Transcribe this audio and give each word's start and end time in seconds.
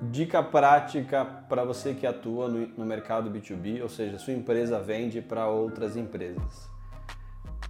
Dica 0.00 0.42
prática 0.42 1.24
para 1.24 1.64
você 1.64 1.92
que 1.92 2.06
atua 2.06 2.48
no, 2.48 2.68
no, 2.68 2.86
mercado 2.86 3.28
B2B, 3.30 3.82
ou 3.82 3.88
seja, 3.88 4.16
sua 4.16 4.32
empresa 4.32 4.78
vende 4.78 5.20
para 5.20 5.48
outras 5.48 5.96
empresas. 5.96 6.70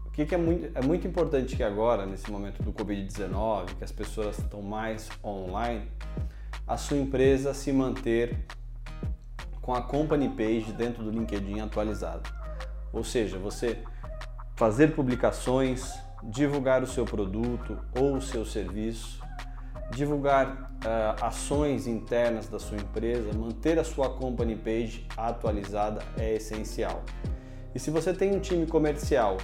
O 0.07 0.11
que, 0.11 0.27
que, 0.27 0.35
é, 0.35 0.39
muito, 0.39 0.77
é 0.77 0.83
muito 0.83 1.07
importante 1.07 1.57
que 1.57 1.63
agora, 1.63 2.05
nesse 2.05 2.31
momento 2.31 2.63
do 2.63 2.73
Covid-19, 2.73 3.77
que 3.79 3.85
as 3.85 3.93
pessoas 3.93 4.39
estão 4.39 4.61
mais 4.61 5.09
online, 5.25 5.89
a 6.67 6.77
sua 6.77 6.99
empresa 6.99 7.55
se 7.55 7.73
manter 7.73 8.45
com 9.63 9.75
a 9.75 9.81
company 9.81 10.29
page 10.29 10.73
dentro 10.73 11.03
do 11.03 11.11
LinkedIn 11.11 11.61
atualizada. 11.61 12.29
Ou 12.93 13.03
seja, 13.05 13.39
você 13.39 13.79
fazer 14.55 14.95
publicações, 14.95 15.95
divulgar 16.23 16.83
o 16.83 16.87
seu 16.87 17.07
produto 17.07 17.79
ou 17.99 18.17
o 18.17 18.21
seu 18.21 18.45
serviço, 18.45 19.21
divulgar 19.91 20.71
uh, 20.85 21.25
ações 21.25 21.87
internas 21.87 22.49
da 22.49 22.59
sua 22.59 22.77
empresa, 22.77 23.33
manter 23.33 23.79
a 23.79 23.85
sua 23.85 24.11
company 24.11 24.55
page 24.55 25.07
atualizada 25.17 26.03
é 26.17 26.35
essencial. 26.35 27.03
E 27.75 27.79
se 27.79 27.91
você 27.91 28.13
tem 28.13 28.35
um 28.35 28.41
time 28.41 28.67
comercial 28.67 29.39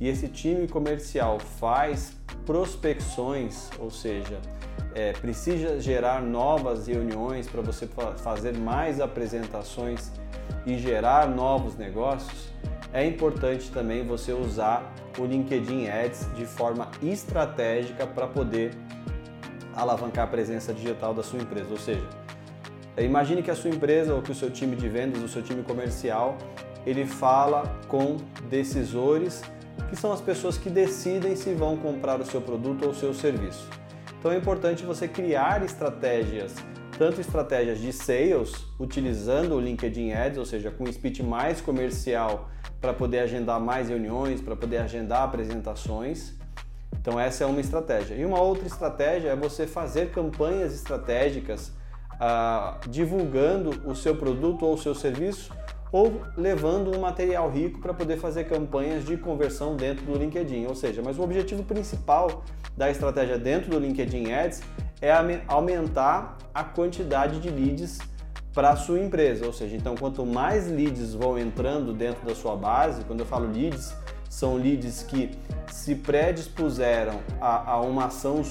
e 0.00 0.08
esse 0.08 0.28
time 0.28 0.66
comercial 0.66 1.38
faz 1.38 2.16
prospecções, 2.44 3.70
ou 3.78 3.90
seja, 3.90 4.40
é, 4.94 5.12
precisa 5.12 5.80
gerar 5.80 6.20
novas 6.20 6.86
reuniões 6.86 7.46
para 7.46 7.62
você 7.62 7.88
fazer 8.18 8.56
mais 8.58 9.00
apresentações 9.00 10.10
e 10.66 10.76
gerar 10.76 11.28
novos 11.28 11.76
negócios, 11.76 12.52
é 12.92 13.06
importante 13.06 13.70
também 13.70 14.04
você 14.04 14.32
usar 14.32 14.92
o 15.18 15.24
LinkedIn 15.24 15.88
Ads 15.88 16.28
de 16.34 16.44
forma 16.44 16.90
estratégica 17.02 18.06
para 18.06 18.26
poder 18.26 18.74
alavancar 19.74 20.24
a 20.24 20.26
presença 20.26 20.72
digital 20.72 21.14
da 21.14 21.22
sua 21.22 21.40
empresa. 21.40 21.68
Ou 21.70 21.78
seja, 21.78 22.06
imagine 22.98 23.42
que 23.42 23.50
a 23.50 23.54
sua 23.54 23.70
empresa 23.70 24.14
ou 24.14 24.22
que 24.22 24.30
o 24.30 24.34
seu 24.34 24.50
time 24.50 24.76
de 24.76 24.88
vendas, 24.88 25.22
o 25.22 25.28
seu 25.28 25.42
time 25.42 25.62
comercial, 25.62 26.36
ele 26.86 27.06
fala 27.06 27.64
com 27.88 28.16
decisores 28.48 29.42
que 29.88 29.96
são 29.96 30.12
as 30.12 30.20
pessoas 30.20 30.58
que 30.58 30.68
decidem 30.68 31.34
se 31.36 31.54
vão 31.54 31.76
comprar 31.76 32.20
o 32.20 32.24
seu 32.24 32.40
produto 32.40 32.84
ou 32.84 32.90
o 32.90 32.94
seu 32.94 33.14
serviço. 33.14 33.68
Então 34.18 34.30
é 34.30 34.36
importante 34.36 34.84
você 34.84 35.08
criar 35.08 35.64
estratégias, 35.64 36.54
tanto 36.98 37.20
estratégias 37.20 37.80
de 37.80 37.92
sales, 37.92 38.52
utilizando 38.78 39.54
o 39.54 39.60
LinkedIn 39.60 40.12
Ads, 40.12 40.38
ou 40.38 40.44
seja, 40.44 40.70
com 40.70 40.84
um 40.84 40.92
speech 40.92 41.22
mais 41.22 41.60
comercial 41.60 42.48
para 42.80 42.92
poder 42.92 43.20
agendar 43.20 43.60
mais 43.60 43.88
reuniões, 43.88 44.40
para 44.40 44.54
poder 44.54 44.78
agendar 44.78 45.22
apresentações, 45.22 46.34
então 47.02 47.18
essa 47.18 47.42
é 47.42 47.46
uma 47.46 47.60
estratégia. 47.60 48.14
E 48.14 48.24
uma 48.24 48.40
outra 48.40 48.64
estratégia 48.64 49.30
é 49.30 49.36
você 49.36 49.66
fazer 49.66 50.12
campanhas 50.12 50.72
estratégicas 50.72 51.72
ah, 52.20 52.78
divulgando 52.88 53.70
o 53.84 53.94
seu 53.96 54.14
produto 54.14 54.64
ou 54.64 54.74
o 54.74 54.78
seu 54.78 54.94
serviço 54.94 55.52
ou 55.90 56.22
levando 56.36 56.96
um 56.96 57.00
material 57.00 57.50
rico 57.50 57.80
para 57.80 57.92
poder 57.92 58.18
fazer 58.18 58.44
campanhas 58.44 59.04
de 59.04 59.16
conversão 59.16 59.74
dentro 59.74 60.06
do 60.06 60.16
LinkedIn. 60.16 60.66
Ou 60.66 60.76
seja, 60.76 61.02
mas 61.04 61.18
o 61.18 61.22
objetivo 61.22 61.64
principal 61.64 62.44
da 62.76 62.88
estratégia 62.88 63.36
dentro 63.36 63.72
do 63.72 63.80
LinkedIn 63.80 64.32
Ads 64.32 64.62
é 65.00 65.12
aumentar 65.48 66.38
a 66.54 66.62
quantidade 66.62 67.40
de 67.40 67.50
leads 67.50 67.98
para 68.54 68.70
a 68.70 68.76
sua 68.76 69.00
empresa. 69.00 69.46
Ou 69.46 69.52
seja, 69.52 69.76
então 69.76 69.94
quanto 69.96 70.24
mais 70.24 70.70
leads 70.70 71.14
vão 71.14 71.38
entrando 71.38 71.92
dentro 71.92 72.26
da 72.26 72.34
sua 72.34 72.56
base, 72.56 73.04
quando 73.04 73.20
eu 73.20 73.26
falo 73.26 73.50
leads, 73.50 73.94
são 74.28 74.56
leads 74.56 75.02
que 75.02 75.30
se 75.70 75.94
predispuseram 75.94 77.20
a, 77.40 77.72
a, 77.72 77.80
uma 77.80 78.06
ação 78.06 78.42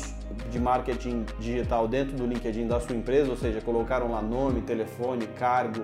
de 0.51 0.59
marketing 0.59 1.25
digital 1.39 1.87
dentro 1.87 2.15
do 2.15 2.25
LinkedIn 2.25 2.67
da 2.67 2.79
sua 2.79 2.95
empresa, 2.95 3.31
ou 3.31 3.37
seja, 3.37 3.61
colocaram 3.61 4.11
lá 4.11 4.21
nome, 4.21 4.61
telefone, 4.61 5.25
cargo, 5.27 5.83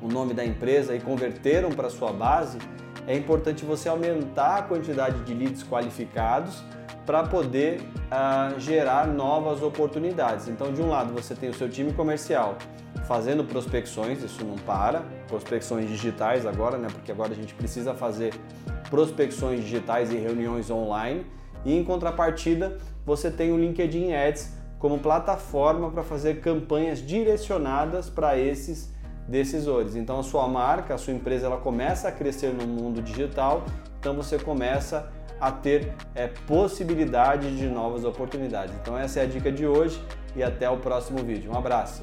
o 0.00 0.08
nome 0.08 0.34
da 0.34 0.44
empresa 0.44 0.94
e 0.94 1.00
converteram 1.00 1.70
para 1.70 1.88
sua 1.88 2.12
base, 2.12 2.58
é 3.06 3.16
importante 3.16 3.64
você 3.64 3.88
aumentar 3.88 4.58
a 4.58 4.62
quantidade 4.62 5.20
de 5.24 5.34
leads 5.34 5.62
qualificados 5.62 6.62
para 7.04 7.24
poder 7.24 7.80
uh, 7.80 8.58
gerar 8.60 9.06
novas 9.08 9.62
oportunidades. 9.62 10.48
Então, 10.48 10.72
de 10.72 10.80
um 10.80 10.88
lado, 10.88 11.12
você 11.12 11.34
tem 11.34 11.50
o 11.50 11.54
seu 11.54 11.68
time 11.68 11.92
comercial 11.92 12.56
fazendo 13.06 13.42
prospecções, 13.44 14.22
isso 14.22 14.44
não 14.44 14.56
para, 14.56 15.02
prospecções 15.26 15.88
digitais 15.88 16.46
agora, 16.46 16.78
né? 16.78 16.88
Porque 16.92 17.10
agora 17.10 17.32
a 17.32 17.34
gente 17.34 17.54
precisa 17.54 17.92
fazer 17.94 18.32
prospecções 18.88 19.60
digitais 19.60 20.12
e 20.12 20.16
reuniões 20.16 20.70
online. 20.70 21.26
E 21.64 21.76
em 21.76 21.82
contrapartida, 21.82 22.78
você 23.04 23.30
tem 23.30 23.50
o 23.52 23.58
LinkedIn 23.58 24.12
Ads 24.12 24.52
como 24.78 24.98
plataforma 24.98 25.90
para 25.90 26.02
fazer 26.02 26.40
campanhas 26.40 27.04
direcionadas 27.04 28.08
para 28.08 28.38
esses 28.38 28.92
decisores. 29.26 29.96
Então 29.96 30.18
a 30.20 30.22
sua 30.22 30.46
marca, 30.48 30.94
a 30.94 30.98
sua 30.98 31.12
empresa, 31.12 31.46
ela 31.46 31.58
começa 31.58 32.08
a 32.08 32.12
crescer 32.12 32.52
no 32.52 32.66
mundo 32.66 33.02
digital, 33.02 33.64
então 33.98 34.14
você 34.14 34.38
começa 34.38 35.10
a 35.40 35.50
ter 35.50 35.92
é, 36.14 36.28
possibilidade 36.28 37.56
de 37.56 37.66
novas 37.66 38.04
oportunidades. 38.04 38.74
Então 38.80 38.96
essa 38.96 39.20
é 39.20 39.22
a 39.24 39.26
dica 39.26 39.50
de 39.50 39.66
hoje 39.66 40.00
e 40.36 40.42
até 40.42 40.68
o 40.70 40.76
próximo 40.76 41.18
vídeo. 41.18 41.50
Um 41.52 41.58
abraço! 41.58 42.02